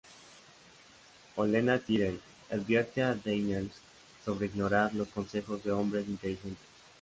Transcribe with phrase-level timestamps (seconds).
[1.43, 2.17] Olenna Tyrell
[2.49, 3.69] le advierte a Daenerys
[4.25, 6.63] sobre ignorar los consejos de "hombres inteligentes.